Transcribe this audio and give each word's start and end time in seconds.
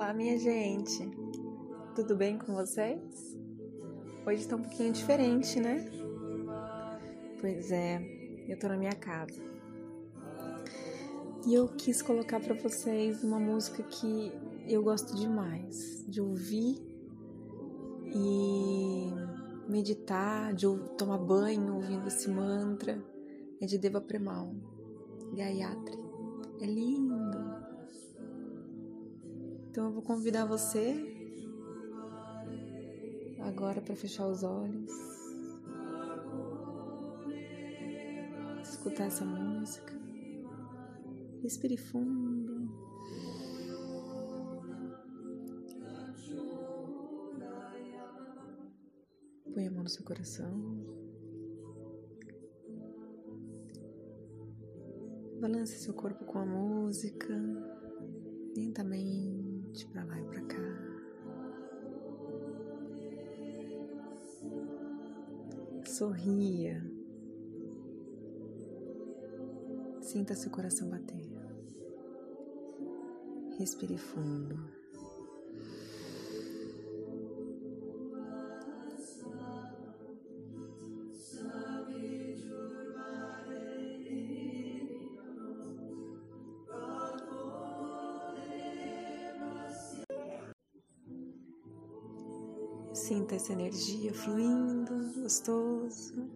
Olá, 0.00 0.14
minha 0.14 0.38
gente! 0.38 1.10
Tudo 1.94 2.16
bem 2.16 2.38
com 2.38 2.54
vocês? 2.54 3.36
Hoje 4.26 4.48
tá 4.48 4.56
um 4.56 4.62
pouquinho 4.62 4.94
diferente, 4.94 5.60
né? 5.60 5.90
Pois 7.38 7.70
é, 7.70 8.00
eu 8.48 8.58
tô 8.58 8.66
na 8.68 8.78
minha 8.78 8.94
casa. 8.94 9.42
E 11.46 11.52
eu 11.52 11.68
quis 11.68 12.00
colocar 12.00 12.40
para 12.40 12.54
vocês 12.54 13.22
uma 13.22 13.38
música 13.38 13.82
que 13.82 14.32
eu 14.66 14.82
gosto 14.82 15.14
demais 15.14 16.02
de 16.08 16.18
ouvir 16.18 16.82
e 18.06 19.12
meditar, 19.68 20.54
de 20.54 20.64
tomar 20.96 21.18
banho 21.18 21.74
ouvindo 21.74 22.08
esse 22.08 22.30
mantra. 22.30 23.04
É 23.60 23.66
de 23.66 23.76
Deva 23.76 24.00
Premal, 24.00 24.50
Gayatri. 25.34 25.98
É 26.58 26.64
lindo. 26.64 27.69
Então 29.70 29.84
eu 29.84 29.92
vou 29.92 30.02
convidar 30.02 30.44
você 30.46 30.96
agora 33.38 33.80
para 33.80 33.94
fechar 33.94 34.26
os 34.26 34.42
olhos, 34.42 34.90
escutar 38.64 39.04
essa 39.04 39.24
música, 39.24 39.92
respire 41.40 41.76
fundo. 41.76 42.68
Põe 49.54 49.68
a 49.68 49.70
mão 49.70 49.84
no 49.84 49.88
seu 49.88 50.04
coração. 50.04 50.84
Balance 55.40 55.78
seu 55.78 55.94
corpo 55.94 56.24
com 56.24 56.40
a 56.40 56.44
música, 56.44 57.32
lentamente 58.56 59.49
para 59.86 60.04
lá 60.04 60.20
e 60.20 60.24
para 60.24 60.42
cá. 60.42 61.00
Sorria. 65.86 66.82
Sinta 70.00 70.34
seu 70.34 70.50
coração 70.50 70.88
bater. 70.88 71.28
Respire 73.58 73.96
fundo. 73.96 74.79
Sinta 93.10 93.34
essa 93.34 93.52
energia 93.52 94.14
fluindo, 94.14 95.20
gostoso. 95.20 96.30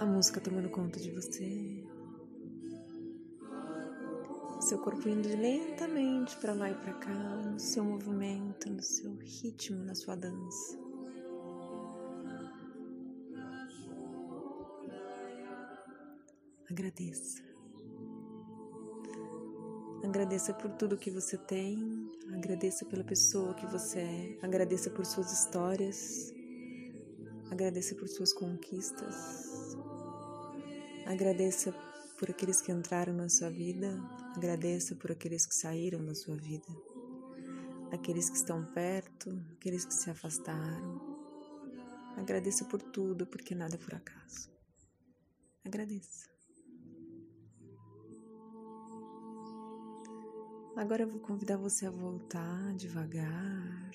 A 0.00 0.06
música 0.06 0.40
tomando 0.40 0.70
conta 0.70 0.98
de 0.98 1.10
você. 1.10 1.84
Seu 4.62 4.78
corpo 4.78 5.06
indo 5.06 5.28
lentamente 5.28 6.34
para 6.38 6.54
lá 6.54 6.70
e 6.70 6.74
para 6.74 6.94
cá, 6.94 7.36
no 7.44 7.60
seu 7.60 7.84
movimento, 7.84 8.70
no 8.70 8.82
seu 8.82 9.14
ritmo, 9.16 9.84
na 9.84 9.94
sua 9.94 10.16
dança. 10.16 10.78
Agradeça. 16.70 17.51
Agradeça 20.04 20.52
por 20.52 20.70
tudo 20.72 20.96
que 20.96 21.10
você 21.10 21.38
tem, 21.38 22.10
agradeça 22.32 22.84
pela 22.84 23.04
pessoa 23.04 23.54
que 23.54 23.64
você 23.66 24.00
é, 24.00 24.38
agradeça 24.42 24.90
por 24.90 25.06
suas 25.06 25.32
histórias, 25.32 26.34
agradeça 27.50 27.94
por 27.94 28.08
suas 28.08 28.32
conquistas, 28.32 29.76
agradeça 31.06 31.72
por 32.18 32.30
aqueles 32.30 32.60
que 32.60 32.72
entraram 32.72 33.12
na 33.12 33.28
sua 33.28 33.48
vida, 33.48 33.96
agradeça 34.34 34.96
por 34.96 35.12
aqueles 35.12 35.46
que 35.46 35.54
saíram 35.54 36.04
da 36.04 36.16
sua 36.16 36.34
vida, 36.34 36.68
aqueles 37.92 38.28
que 38.28 38.36
estão 38.36 38.64
perto, 38.64 39.30
aqueles 39.56 39.84
que 39.84 39.94
se 39.94 40.10
afastaram. 40.10 41.00
Agradeça 42.16 42.64
por 42.64 42.82
tudo, 42.82 43.24
porque 43.24 43.54
nada 43.54 43.76
é 43.76 43.78
por 43.78 43.94
acaso. 43.94 44.50
Agradeça. 45.64 46.31
Agora 50.74 51.02
eu 51.02 51.08
vou 51.08 51.20
convidar 51.20 51.58
você 51.58 51.84
a 51.84 51.90
voltar 51.90 52.74
devagar. 52.76 53.90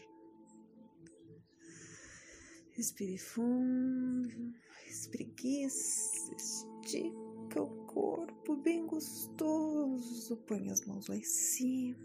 Respire 2.69 3.17
fundo, 3.17 4.53
espreguiça, 4.87 6.35
estica 6.35 7.63
o 7.63 7.85
corpo 7.87 8.55
bem 8.57 8.85
gostoso. 8.85 10.37
Põe 10.45 10.69
as 10.69 10.85
mãos 10.85 11.07
lá 11.07 11.15
em 11.15 11.23
cima. 11.23 11.97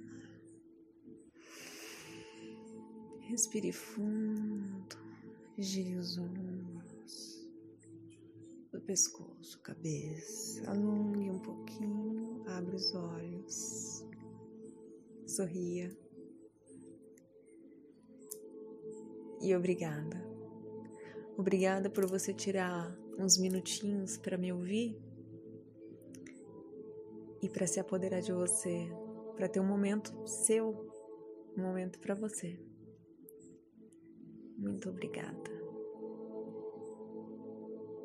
Respire 3.21 3.73
fundo, 3.73 4.97
gire 5.59 5.97
os 5.97 6.17
ombros, 6.17 7.47
o 8.73 8.81
pescoço, 8.81 9.61
cabeça. 9.61 10.71
Alongue 10.71 11.31
um 11.31 11.39
pouquinho, 11.39 12.43
abre 12.49 12.75
os 12.75 12.95
olhos 12.95 13.92
sorria. 15.33 15.91
E 19.41 19.57
obrigada. 19.57 20.23
Obrigada 21.37 21.91
por 21.91 22.07
você 22.07 22.33
tirar 22.33 22.97
uns 23.19 23.39
minutinhos 23.39 24.17
para 24.17 24.37
me 24.37 24.53
ouvir 24.53 24.97
e 27.41 27.49
para 27.49 27.67
se 27.67 27.81
apoderar 27.81 28.21
de 28.21 28.33
você, 28.33 28.89
para 29.35 29.49
ter 29.49 29.59
um 29.59 29.67
momento 29.67 30.15
seu, 30.29 30.89
um 31.57 31.63
momento 31.63 31.99
para 31.99 32.15
você. 32.15 32.61
Muito 34.57 34.89
obrigada. 34.91 35.62